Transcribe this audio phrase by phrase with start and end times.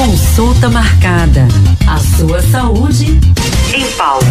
[0.00, 1.46] Consulta marcada.
[1.86, 3.20] A sua saúde
[3.74, 4.24] em pauta.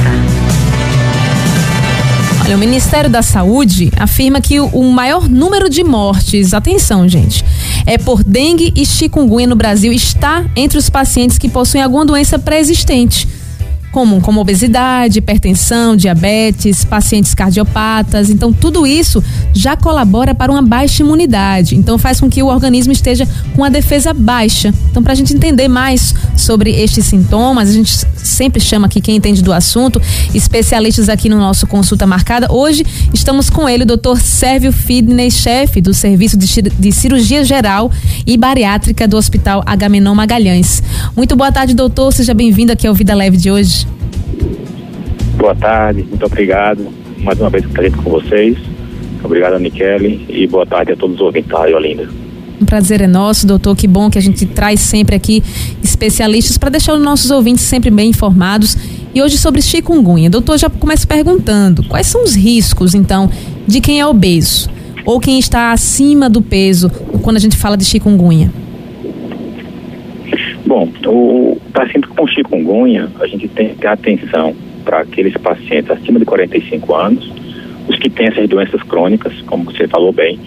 [2.51, 7.45] O Ministério da Saúde afirma que o maior número de mortes, atenção, gente,
[7.85, 12.39] é por dengue e chikungunya no Brasil está entre os pacientes que possuem alguma doença
[12.39, 13.27] pré-existente
[13.91, 18.29] comum, como obesidade, hipertensão, diabetes, pacientes cardiopatas.
[18.29, 21.75] Então, tudo isso já colabora para uma baixa imunidade.
[21.75, 24.73] Então, faz com que o organismo esteja com a defesa baixa.
[24.89, 29.15] Então, para a gente entender mais sobre estes sintomas, a gente sempre chama aqui quem
[29.15, 30.01] entende do assunto,
[30.33, 32.51] especialistas aqui no nosso Consulta Marcada.
[32.51, 37.91] Hoje estamos com ele, o doutor Sérvio Fidney, chefe do Serviço de Cirurgia Geral
[38.25, 40.83] e Bariátrica do Hospital Agamenon Magalhães.
[41.15, 42.13] Muito boa tarde, doutor.
[42.13, 43.88] Seja bem-vindo aqui ao Vida Leve de hoje.
[45.39, 46.85] Boa tarde, muito obrigado.
[47.19, 48.57] Mais uma vez estarei com vocês.
[49.23, 52.09] Obrigado, Nikele, e boa tarde a todos os ouvintes da Olinda.
[52.61, 53.73] Um prazer é nosso, doutor.
[53.73, 55.41] Que bom que a gente traz sempre aqui
[55.81, 58.75] especialistas para deixar os nossos ouvintes sempre bem informados.
[59.15, 60.29] E hoje sobre chikungunya.
[60.29, 63.29] Doutor, já começa perguntando: quais são os riscos, então,
[63.65, 64.69] de quem é obeso?
[65.05, 66.89] Ou quem está acima do peso
[67.21, 68.51] quando a gente fala de chikungunya?
[70.65, 74.53] Bom, o paciente com chikungunya, a gente tem que ter atenção
[74.89, 77.31] para aqueles pacientes acima de 45 anos,
[77.87, 80.39] os que têm essas doenças crônicas, como você falou bem,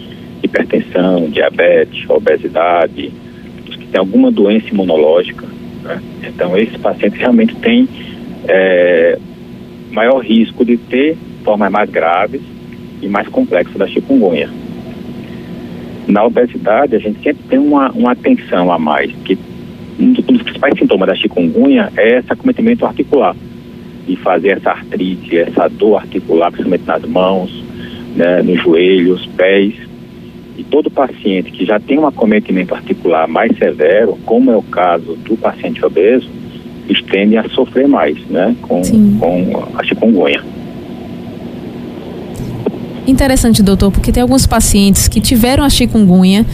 [0.43, 3.13] hipertensão, diabetes, obesidade,
[3.69, 5.47] os que têm alguma doença imunológica.
[5.85, 6.03] Né?
[6.25, 7.89] Então, esses pacientes realmente têm
[8.49, 9.17] é,
[9.93, 12.41] maior risco de ter formas mais graves
[13.01, 14.51] e mais complexas da chikungunya.
[16.09, 19.39] Na obesidade, a gente sempre tem uma, uma atenção a mais, que
[20.01, 23.37] um dos principais sintomas da chikungunya é esse acometimento articular
[24.07, 27.65] e fazer essa artrite, essa dor articular, principalmente nas mãos,
[28.17, 29.75] né, nos joelhos, pés.
[30.57, 35.17] E todo paciente que já tem um acometimento articular mais severo, como é o caso
[35.17, 36.29] do paciente obeso,
[36.89, 38.83] eles tendem a sofrer mais né, com,
[39.19, 40.43] com a chikungunya.
[43.07, 46.47] Interessante, doutor, porque tem alguns pacientes que tiveram a chikungunya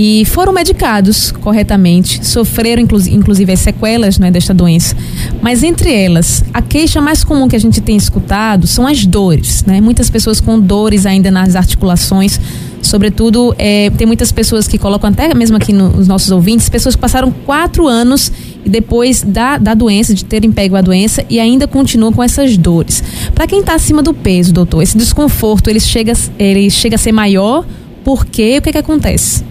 [0.00, 4.96] e foram medicados corretamente, sofreram inclusive as sequelas né, desta doença.
[5.42, 9.64] Mas entre elas, a queixa mais comum que a gente tem escutado são as dores.
[9.64, 9.80] Né?
[9.80, 12.40] Muitas pessoas com dores ainda nas articulações.
[12.80, 17.00] Sobretudo, é, tem muitas pessoas que colocam, até mesmo aqui nos nossos ouvintes, pessoas que
[17.00, 18.30] passaram quatro anos
[18.64, 22.56] e depois da, da doença, de terem pego a doença e ainda continuam com essas
[22.56, 23.02] dores.
[23.34, 27.10] Para quem está acima do peso, doutor, esse desconforto ele chega, ele chega a ser
[27.10, 27.66] maior?
[28.04, 28.58] Por quê?
[28.58, 29.47] O que, que acontece?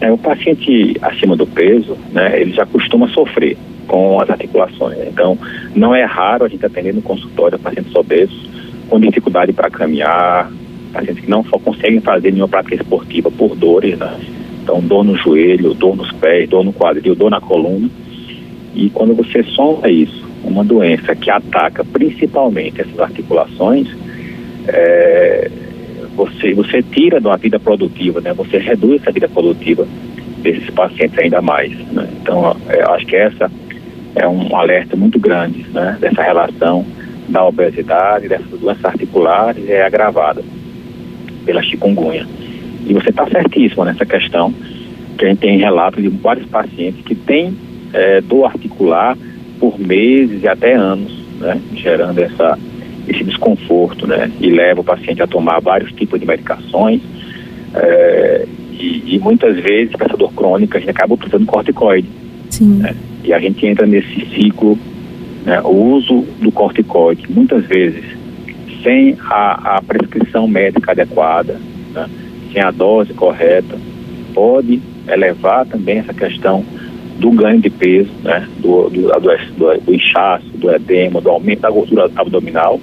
[0.00, 4.98] É, o paciente acima do peso, né, ele já costuma sofrer com as articulações.
[5.06, 5.38] Então,
[5.74, 8.48] não é raro a gente atender no consultório pacientes obesos
[8.88, 10.50] com dificuldade para caminhar,
[10.92, 14.18] pacientes que não só conseguem fazer nenhuma prática esportiva por dores, né?
[14.62, 17.88] Então, dor no joelho, dor nos pés, dor no quadril, dor na coluna.
[18.74, 23.88] E quando você soma isso, uma doença que ataca principalmente essas articulações,
[24.68, 25.50] é,
[26.16, 28.32] você, você tira uma vida produtiva, né?
[28.32, 29.86] Você reduz essa vida produtiva
[30.38, 32.08] desses pacientes ainda mais, né?
[32.20, 33.50] Então, é, acho que essa
[34.14, 35.98] é um alerta muito grande, né?
[36.00, 36.84] Dessa relação
[37.28, 40.42] da obesidade, dessas doenças articulares é agravada
[41.44, 42.26] pela chikungunya.
[42.86, 44.54] E você está certíssimo nessa questão,
[45.18, 47.56] que a gente tem relatos de vários pacientes que têm
[47.92, 49.16] é, dor articular
[49.60, 51.60] por meses e até anos, né?
[51.74, 52.58] Gerando essa
[53.08, 54.30] esse desconforto, né?
[54.40, 57.00] E leva o paciente a tomar vários tipos de medicações.
[57.74, 62.08] É, e, e, muitas vezes, para essa dor crônica, a gente acaba utilizando corticoide.
[62.50, 62.78] Sim.
[62.78, 62.94] Né?
[63.24, 64.78] E a gente entra nesse ciclo,
[65.44, 65.60] né?
[65.62, 68.04] o uso do corticoide, muitas vezes,
[68.82, 71.60] sem a, a prescrição médica adequada,
[71.94, 72.08] né?
[72.52, 73.78] sem a dose correta,
[74.34, 76.64] pode elevar também essa questão
[77.18, 78.46] do ganho de peso, né?
[78.58, 82.78] do, do, do, do inchaço, do edema, do aumento da gordura abdominal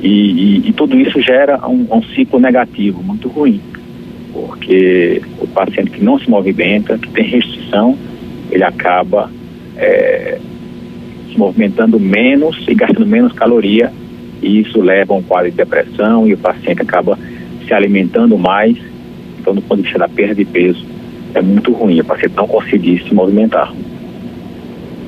[0.00, 3.60] e, e, e tudo isso gera um, um, ciclo negativo muito ruim,
[4.32, 7.96] porque o paciente que não se movimenta, que tem restrição,
[8.50, 9.30] ele acaba
[9.76, 10.38] é,
[11.30, 13.92] se movimentando menos e gastando menos caloria,
[14.42, 17.18] e isso leva a um quadro de depressão e o paciente acaba
[17.66, 18.76] se alimentando mais.
[19.38, 20.84] Então, do ponto de vista da perda de peso,
[21.34, 23.72] é muito ruim o paciente não conseguir se movimentar.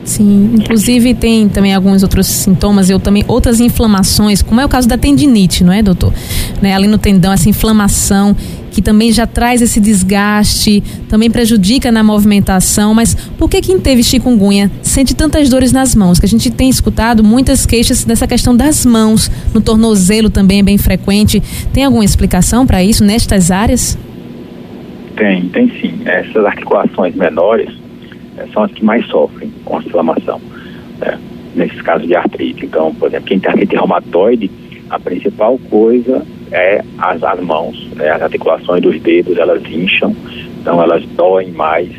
[0.09, 4.89] Sim, inclusive tem também alguns outros sintomas, eu também outras inflamações, como é o caso
[4.89, 6.15] da tendinite, não é, doutor?
[6.63, 8.35] Né, ali no tendão, essa inflamação
[8.71, 14.03] que também já traz esse desgaste, também prejudica na movimentação, mas por que quem teve
[14.03, 16.19] chikungunya sente tantas dores nas mãos?
[16.19, 20.63] Que a gente tem escutado muitas queixas dessa questão das mãos, no tornozelo também é
[20.63, 21.43] bem frequente.
[21.71, 23.99] Tem alguma explicação para isso nestas áreas?
[25.17, 26.01] Tem, tem sim.
[26.07, 27.69] Essas articulações menores
[28.39, 30.41] é, são as que mais sofrem com a inflamação,
[30.99, 31.19] né?
[31.55, 32.67] nesses casos de artrite.
[32.67, 34.51] Então, por exemplo, quem tem artrite reumatoide,
[34.89, 38.09] a principal coisa é as, as mãos, né?
[38.11, 40.15] as articulações dos dedos, elas incham,
[40.61, 41.91] então elas doem mais,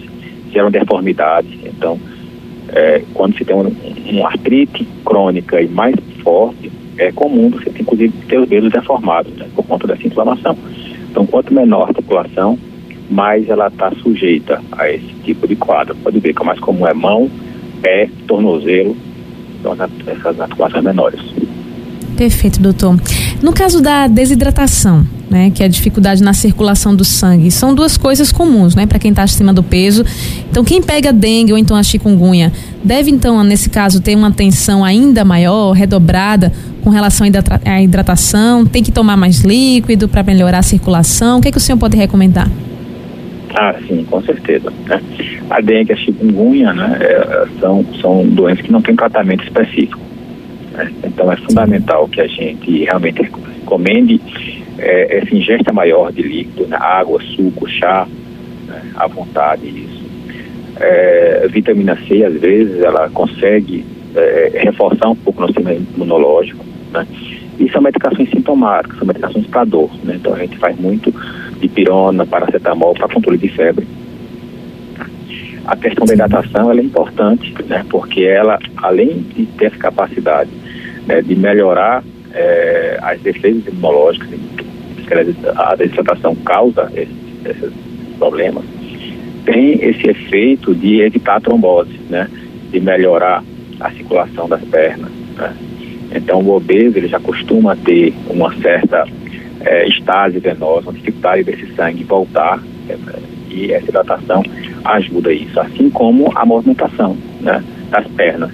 [0.51, 1.51] geram deformidades.
[1.65, 1.99] Então,
[2.69, 3.71] é, quando se tem uma
[4.11, 9.47] um artrite crônica e mais forte, é comum você inclusive ter os dedos deformados né?
[9.55, 10.57] por conta dessa inflamação.
[11.09, 12.57] Então, quanto menor a articulação,
[13.09, 15.95] mais ela está sujeita a esse tipo de quadro.
[15.95, 17.29] Pode ver que o mais comum é mão,
[17.81, 18.95] pé, tornozelo,
[19.59, 19.75] então
[20.07, 21.19] essas articulações menores.
[22.15, 22.99] Perfeito, doutor.
[23.41, 27.95] No caso da desidratação, né, que é a dificuldade na circulação do sangue, são duas
[27.95, 30.03] coisas comuns, né, para quem está acima do peso.
[30.51, 32.51] Então, quem pega dengue ou então a chikungunya,
[32.83, 36.51] deve então, nesse caso, ter uma atenção ainda maior, redobrada
[36.83, 37.25] com relação
[37.65, 41.39] à hidratação, tem que tomar mais líquido para melhorar a circulação.
[41.39, 42.51] O que, é que o senhor pode recomendar?
[43.55, 44.71] Ah, sim, com certeza.
[44.85, 45.01] Né?
[45.49, 49.99] A dengue a chikungunya né, é, são, são doenças que não têm tratamento específico.
[50.73, 50.91] Né?
[51.03, 54.21] Então é fundamental que a gente realmente recomende
[54.77, 56.77] é, essa ingesta maior de líquido, né?
[56.79, 58.07] água, suco, chá,
[58.67, 58.81] né?
[58.95, 59.99] à vontade isso.
[60.79, 63.83] É, vitamina C, às vezes, ela consegue
[64.15, 66.63] é, reforçar um pouco o nosso sistema imunológico,
[66.93, 67.05] né?
[67.59, 70.15] E são medicações sintomáticas, são medicações para dor, né?
[70.15, 71.13] Então a gente faz muito
[71.59, 73.85] de pirona, paracetamol para controle de febre.
[75.65, 77.85] A questão da hidratação é importante, né?
[77.89, 80.49] Porque ela, além de ter essa capacidade
[81.05, 82.03] né, de melhorar
[82.33, 84.29] é, as defesas imunológicas,
[85.57, 87.15] a desidratação causa esses,
[87.45, 87.73] esses
[88.17, 88.63] problemas,
[89.43, 92.29] tem esse efeito de evitar a trombose, né?
[92.71, 93.43] De melhorar
[93.79, 95.53] a circulação das pernas, né?
[96.13, 99.05] Então, o obeso ele já costuma ter uma certa
[99.61, 102.95] é, estase venosa, uma dificuldade desse sangue voltar é,
[103.49, 104.43] e essa hidratação
[104.85, 108.51] ajuda isso, assim como a movimentação né, das pernas.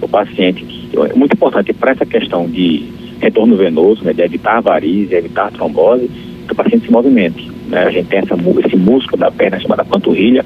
[0.00, 0.64] O paciente,
[0.94, 2.86] é muito importante para essa questão de
[3.20, 6.08] retorno venoso, né, de evitar varizes, evitar trombose,
[6.46, 7.50] que o paciente se movimente.
[7.68, 7.84] Né?
[7.84, 8.34] A gente tem essa,
[8.64, 10.44] esse músculo da perna chamada panturrilha,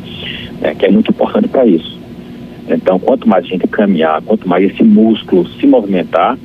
[0.61, 2.01] né, que é muito importante para isso.
[2.75, 6.39] Então, quanto mais a gente caminhar, quanto mais esse músculo se movimentar,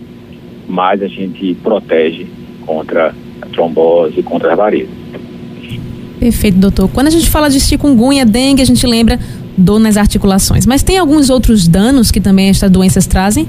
[0.68, 2.27] mais a gente protege
[2.65, 4.89] contra a trombose, contra as varizes.
[6.19, 6.89] Perfeito, doutor.
[6.89, 9.19] Quando a gente fala de chikungunya, dengue, a gente lembra
[9.57, 10.65] dor nas articulações.
[10.65, 13.47] Mas tem alguns outros danos que também estas doenças trazem?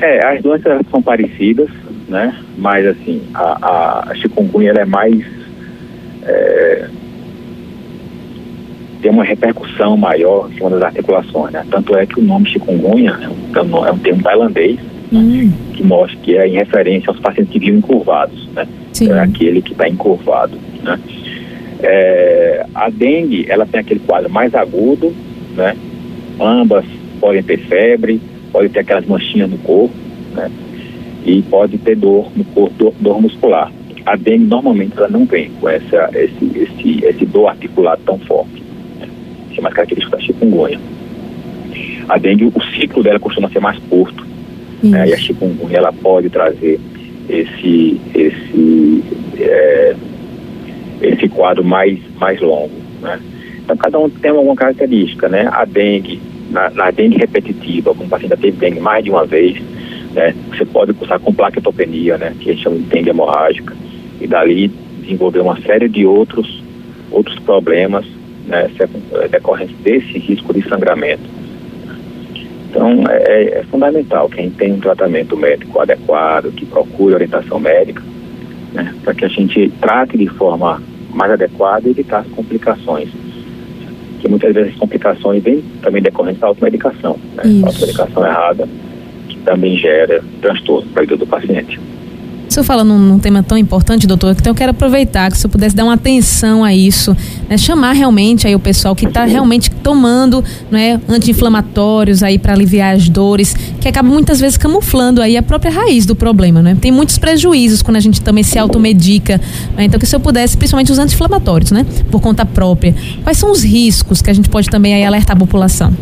[0.00, 1.68] É, as doenças são parecidas,
[2.08, 2.36] né?
[2.58, 5.24] Mas assim, a, a chikungunya é mais
[6.22, 6.88] é,
[9.04, 11.62] tem uma repercussão maior em cima das articulações, né?
[11.70, 13.10] Tanto é que o nome chikungunya
[13.54, 14.78] é um, é um termo tailandês
[15.12, 15.20] né?
[15.20, 15.52] hum.
[15.74, 18.66] que mostra que é em referência aos pacientes que vivem encurvados, né?
[18.94, 19.12] Sim.
[19.12, 20.98] É aquele que está encurvado, né?
[21.82, 25.14] É, a dengue, ela tem aquele quadro mais agudo,
[25.54, 25.76] né?
[26.40, 26.86] Ambas
[27.20, 28.18] podem ter febre,
[28.50, 29.94] podem ter aquelas manchinhas no corpo,
[30.34, 30.50] né?
[31.26, 33.70] E pode ter dor no corpo, dor, dor muscular.
[34.06, 38.63] A dengue normalmente ela não vem com essa, esse, esse, esse dor articular tão forte
[39.54, 40.78] que é mais característico da chikungunya.
[42.08, 44.26] A dengue, o ciclo dela costuma ser mais curto,
[44.82, 46.78] né, e a chikungunya ela pode trazer
[47.28, 49.04] esse, esse,
[49.38, 49.96] é,
[51.00, 52.74] esse quadro mais, mais longo.
[53.00, 53.18] Né?
[53.64, 55.48] Então, cada um tem alguma característica, né?
[55.50, 56.20] A dengue,
[56.50, 59.56] na, na dengue repetitiva, como o paciente já teve dengue mais de uma vez,
[60.12, 60.34] né?
[60.50, 62.34] Você pode cursar com plaquetopenia, né?
[62.38, 63.74] Que a gente chama de dengue hemorrágica,
[64.20, 64.70] e dali
[65.00, 66.62] desenvolver uma série de outros,
[67.10, 68.04] outros problemas
[68.46, 68.70] né,
[69.22, 71.22] é decorrente desse risco de sangramento.
[72.70, 78.02] Então, é, é, fundamental quem tem um tratamento médico adequado, que procure orientação médica,
[78.72, 80.82] né, para que a gente trate de forma
[81.12, 83.08] mais adequada e evitar as complicações.
[84.20, 88.68] Que muitas vezes complicações vêm também decorrentes da automedicação, né, automedicação errada,
[89.28, 91.78] que também gera transtorno para a vida do paciente.
[92.54, 95.40] O senhor fala num, num, tema tão importante, doutor, então eu quero aproveitar que o
[95.40, 97.10] senhor pudesse dar uma atenção a isso,
[97.48, 97.58] né?
[97.58, 103.08] chamar realmente aí o pessoal que está realmente tomando né, anti-inflamatórios aí para aliviar as
[103.08, 106.78] dores, que acaba muitas vezes camuflando aí a própria raiz do problema, né?
[106.80, 109.40] Tem muitos prejuízos quando a gente também se automedica,
[109.76, 109.86] né?
[109.86, 111.84] então que o senhor pudesse, principalmente os anti-inflamatórios, né?
[112.08, 112.94] Por conta própria,
[113.24, 115.92] quais são os riscos que a gente pode também aí alertar a população?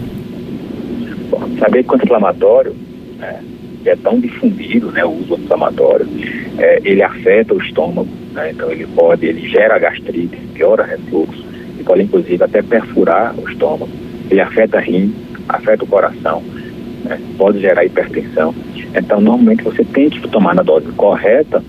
[1.30, 2.76] Bom, saber que o anti-inflamatório
[3.18, 3.40] né,
[3.88, 6.06] é tão difundido, né, o uso inflamatório,
[6.58, 11.44] é, ele afeta o estômago, né, então ele pode, ele gera gastrite, piora refluxo,
[11.78, 13.88] e pode inclusive até perfurar o estômago,
[14.30, 15.14] ele afeta rim,
[15.48, 16.42] afeta o coração,
[17.04, 18.54] né, pode gerar hipertensão.
[18.94, 21.62] Então, normalmente você tem que tomar na dose correta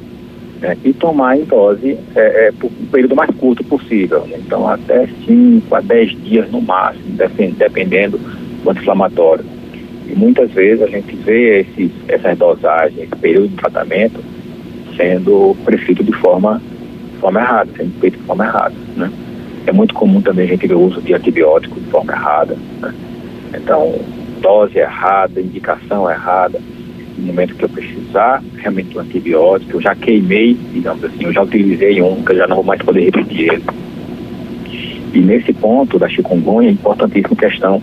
[0.60, 4.26] né, e tomar em dose é, é, por um período mais curto possível.
[4.28, 4.38] Né?
[4.46, 7.18] Então, até 5 a 10 dias no máximo,
[7.58, 8.18] dependendo
[8.64, 9.46] do anti-inflamatório.
[10.08, 14.20] E muitas vezes a gente vê esses, essas dosagens, esse período de tratamento,
[14.98, 16.62] sendo prescrito de forma,
[17.14, 18.76] de forma errada, sendo feito de forma errada.
[18.96, 19.12] Né?
[19.66, 22.58] É muito comum também a gente ver o uso de antibióticos de forma errada.
[22.82, 22.94] Né?
[23.56, 23.96] Então,
[24.42, 26.60] dose errada, indicação errada.
[27.18, 31.44] No momento que eu precisar realmente do antibiótico, eu já queimei, digamos assim, eu já
[31.44, 33.64] utilizei um, que eu já não vou mais poder repetir ele.
[35.14, 37.82] E nesse ponto da chikungunya, é importantíssima questão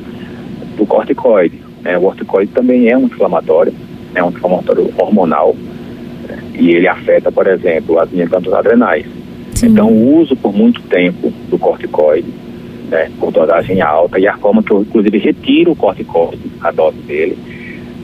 [0.77, 1.70] do corticoide.
[1.83, 1.97] Né?
[1.99, 3.73] O corticoide também é um inflamatório,
[4.15, 5.55] é um inflamatório hormonal,
[6.29, 6.39] né?
[6.55, 9.07] e ele afeta, por exemplo, as minhas glândulas adrenais.
[9.55, 9.69] Sim.
[9.69, 12.29] Então, o uso por muito tempo do corticoide,
[12.89, 16.99] né, com dosagem alta, e a forma que eu, inclusive, retiro o corticoide, a dose
[16.99, 17.39] dele,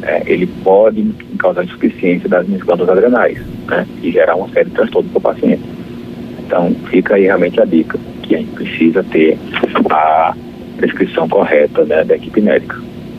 [0.02, 1.02] é, ele pode
[1.38, 5.22] causar insuficiência das minhas glândulas adrenais, né, e gerar uma série de transtornos para o
[5.22, 5.62] paciente.
[6.46, 9.38] Então, fica aí realmente a dica, que a gente precisa ter
[9.90, 10.34] a
[10.76, 12.76] prescrição correta né, da equipe médica.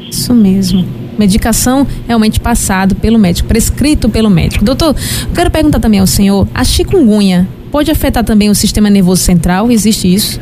[0.10, 0.86] Isso mesmo.
[1.18, 4.64] Medicação realmente passado pelo médico, prescrito pelo médico.
[4.64, 4.96] Doutor,
[5.34, 9.72] quero perguntar também ao senhor, a chikungunya pode afetar também o sistema nervoso central?
[9.72, 10.40] Existe isso?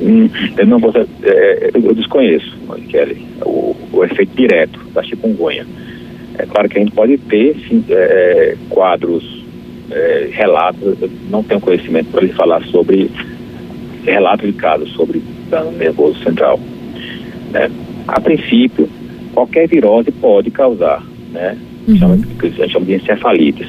[0.00, 2.56] Hum, eu não vou, é, eu desconheço,
[2.88, 5.64] Kelly, o, o, efeito direto da chikungunya.
[6.38, 9.44] É claro que a gente pode ter sim, é, quadros,
[9.90, 10.98] é, relatos,
[11.30, 13.10] não tenho conhecimento para lhe falar sobre
[14.04, 16.58] relatos de casos sobre dano nervoso central.
[17.52, 17.70] Né?
[18.08, 18.88] A princípio,
[19.32, 21.56] qualquer virose pode causar, né?
[21.86, 21.96] Uhum.
[21.96, 23.68] Chama, a gente chama de encefalites.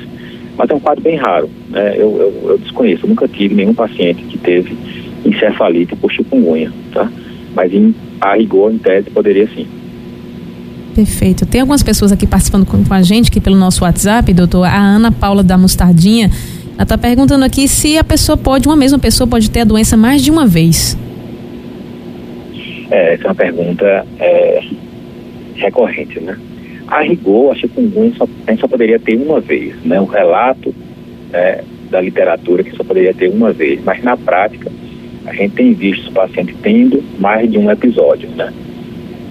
[0.57, 1.95] Mas é um quadro bem raro, né?
[1.95, 4.75] Eu, eu, eu desconheço, eu nunca tive nenhum paciente que teve
[5.25, 7.11] encefalite por chikungunya, tá?
[7.55, 9.67] Mas em, a rigor, em tese, poderia sim.
[10.95, 11.45] Perfeito.
[11.45, 14.65] Tem algumas pessoas aqui participando com, com a gente, aqui pelo nosso WhatsApp, doutor.
[14.65, 16.29] A Ana Paula da Mostardinha,
[16.75, 19.97] ela está perguntando aqui se a pessoa pode, uma mesma pessoa pode ter a doença
[19.97, 20.95] mais de uma vez.
[22.91, 24.61] É, essa é uma pergunta é,
[25.55, 26.37] recorrente, né?
[26.87, 29.99] A rigor, a chikungunya só, a gente só poderia ter uma vez, né?
[29.99, 30.73] O relato
[31.31, 34.71] é, da literatura que só poderia ter uma vez, mas na prática
[35.25, 38.53] a gente tem visto os pacientes tendo mais de um episódio, né?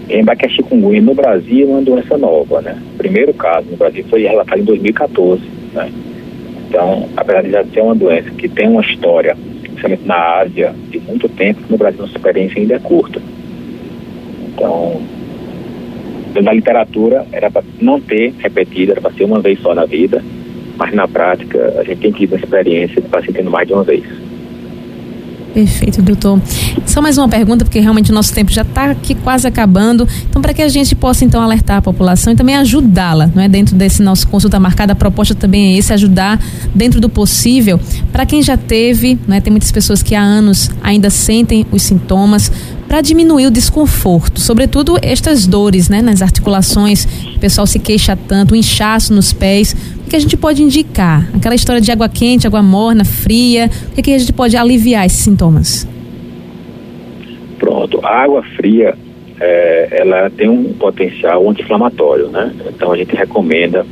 [0.08, 2.80] Lembrar que a chikungunya no Brasil é uma doença nova, né?
[2.94, 5.42] O primeiro caso no Brasil foi relatado em 2014,
[5.74, 5.90] né?
[6.68, 10.98] Então, apesar de já ser uma doença que tem uma história, principalmente na Ásia, de
[11.00, 13.20] muito tempo, no Brasil a experiência ainda é curta.
[14.54, 15.00] Então,
[16.40, 20.24] na literatura era para não ter repetido, era para ser uma vez só na vida,
[20.76, 23.84] mas na prática a gente tem tido a experiência de paciente tendo mais de uma
[23.84, 24.04] vez.
[25.52, 26.40] Perfeito, doutor.
[26.86, 30.08] Só mais uma pergunta, porque realmente o nosso tempo já está aqui quase acabando.
[30.28, 33.48] Então, para que a gente possa então alertar a população e também ajudá-la, não é?
[33.48, 36.40] Dentro desse nosso consulta marcada, a proposta também é esse, ajudar
[36.74, 37.78] dentro do possível.
[38.10, 39.40] Para quem já teve, não é?
[39.40, 42.50] Tem muitas pessoas que há anos ainda sentem os sintomas,
[42.92, 48.52] para diminuir o desconforto, sobretudo estas dores, né, nas articulações, o pessoal se queixa tanto,
[48.52, 51.26] o inchaço nos pés, o que a gente pode indicar?
[51.34, 55.20] Aquela história de água quente, água morna, fria, o que a gente pode aliviar esses
[55.20, 55.88] sintomas?
[57.58, 58.94] Pronto, a água fria,
[59.40, 62.54] é, ela tem um potencial anti-inflamatório, né?
[62.68, 63.86] Então a gente recomenda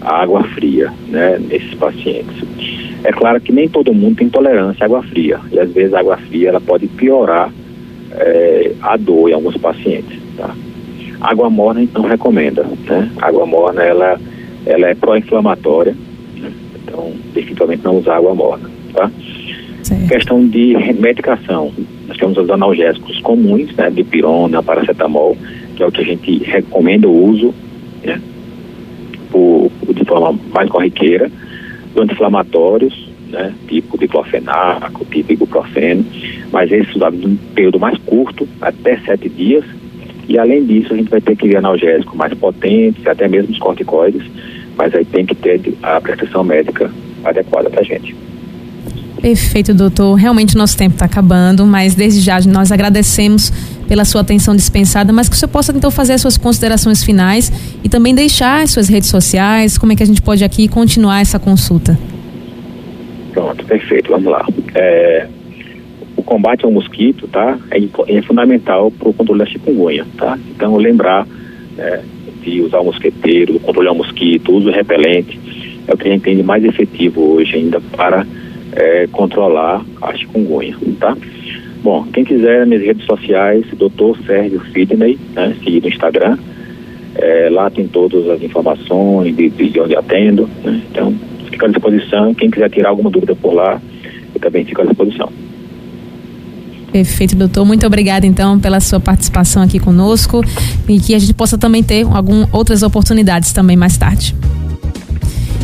[0.00, 2.42] a água fria, né, nesses pacientes.
[3.04, 6.00] É claro que nem todo mundo tem tolerância à água fria, e às vezes a
[6.00, 7.52] água fria ela pode piorar
[8.16, 10.18] é, a dor em alguns pacientes.
[10.36, 10.54] Tá?
[11.20, 12.64] Água morna a gente não recomenda.
[12.64, 13.10] Né?
[13.20, 14.20] Água morna ela,
[14.66, 15.96] ela é pró-inflamatória,
[16.38, 16.52] né?
[16.82, 18.70] então definitivamente não usar água morna.
[18.92, 19.10] Tá?
[20.08, 21.72] Questão de medicação.
[22.06, 25.36] Nós temos os analgésicos comuns, né, de pirona, paracetamol,
[25.74, 27.54] que é o que a gente recomenda o uso,
[28.04, 28.20] né,
[29.30, 31.30] por, de forma mais corriqueira,
[31.96, 36.04] anti-inflamatórios, né, tipo diclofenaco, tipo ibuprofeno,
[36.52, 39.64] mas esses usados num período mais curto, até sete dias,
[40.28, 43.58] e além disso a gente vai ter que ver analgésicos mais potentes, até mesmo os
[43.58, 44.22] corticoides,
[44.76, 46.90] mas aí tem que ter a prescrição médica
[47.24, 48.14] adequada para a gente.
[49.20, 50.16] Perfeito, doutor.
[50.16, 53.52] Realmente nosso tempo está acabando, mas desde já nós agradecemos
[53.86, 57.52] pela sua atenção dispensada, mas que o senhor possa então fazer as suas considerações finais
[57.84, 61.20] e também deixar as suas redes sociais, como é que a gente pode aqui continuar
[61.20, 61.96] essa consulta.
[63.32, 64.46] Pronto, perfeito, vamos lá.
[64.74, 65.26] É,
[66.16, 67.78] o combate ao mosquito, tá, é,
[68.16, 70.38] é fundamental para o controle da chikungunya, tá?
[70.50, 71.26] Então, lembrar
[71.76, 72.02] né,
[72.42, 75.38] de usar o mosqueteiro, controlar o mosquito, uso repelente,
[75.88, 78.26] é o que a gente entende mais efetivo hoje ainda para
[78.74, 81.16] é, controlar a chikungunya, tá?
[81.82, 84.16] Bom, quem quiser nas redes sociais, Dr.
[84.24, 86.38] Sérgio Sidney, né, seguir no Instagram,
[87.14, 90.48] É, lá tem todas as informações de, de onde atendo.
[90.64, 90.80] Né?
[90.90, 91.14] Então,
[91.62, 92.34] fico à disposição.
[92.34, 93.80] Quem quiser tirar alguma dúvida por lá,
[94.34, 95.30] eu também fico à disposição.
[96.90, 97.64] Perfeito, doutor.
[97.64, 100.44] Muito obrigada, então, pela sua participação aqui conosco
[100.88, 104.34] e que a gente possa também ter algum, outras oportunidades também mais tarde.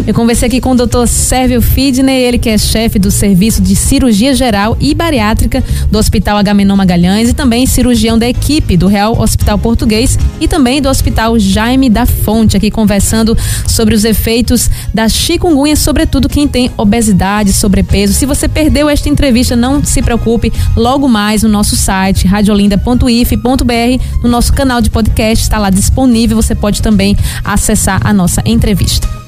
[0.06, 1.06] Eu conversei aqui com o Dr.
[1.06, 6.38] Sérvio Fidney, ele que é chefe do Serviço de Cirurgia Geral e Bariátrica do Hospital
[6.38, 11.38] Agamenon Magalhães e também cirurgião da equipe do Real Hospital Português e também do Hospital
[11.38, 13.36] Jaime da Fonte, aqui conversando
[13.66, 18.14] sobre os efeitos da chikungunya, sobretudo quem tem obesidade, sobrepeso.
[18.14, 24.28] Se você perdeu esta entrevista, não se preocupe, logo mais no nosso site radiolinda.if.br, no
[24.28, 29.27] nosso canal de podcast, está lá disponível, você pode também acessar a nossa entrevista.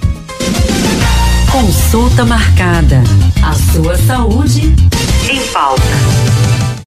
[1.51, 3.03] Consulta marcada.
[3.43, 4.75] A sua saúde
[5.29, 5.83] em pauta.